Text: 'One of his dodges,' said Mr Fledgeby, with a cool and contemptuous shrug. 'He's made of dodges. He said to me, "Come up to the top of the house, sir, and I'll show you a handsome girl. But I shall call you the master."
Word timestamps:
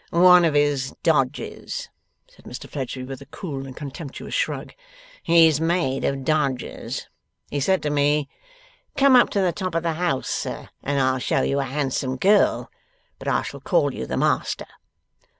'One 0.09 0.45
of 0.45 0.55
his 0.55 0.95
dodges,' 1.03 1.87
said 2.27 2.45
Mr 2.45 2.67
Fledgeby, 2.67 3.03
with 3.05 3.21
a 3.21 3.27
cool 3.27 3.67
and 3.67 3.75
contemptuous 3.77 4.33
shrug. 4.33 4.73
'He's 5.21 5.61
made 5.61 6.03
of 6.03 6.23
dodges. 6.25 7.07
He 7.51 7.59
said 7.59 7.83
to 7.83 7.91
me, 7.91 8.27
"Come 8.97 9.15
up 9.15 9.29
to 9.29 9.41
the 9.41 9.51
top 9.53 9.75
of 9.75 9.83
the 9.83 9.93
house, 9.93 10.27
sir, 10.27 10.69
and 10.81 10.99
I'll 10.99 11.19
show 11.19 11.43
you 11.43 11.59
a 11.59 11.65
handsome 11.65 12.15
girl. 12.17 12.71
But 13.19 13.27
I 13.27 13.43
shall 13.43 13.59
call 13.59 13.93
you 13.93 14.07
the 14.07 14.17
master." 14.17 14.65